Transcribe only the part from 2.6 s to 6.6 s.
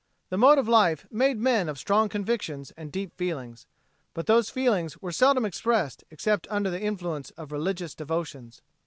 and deep feelings. But those feelings were seldom expressed except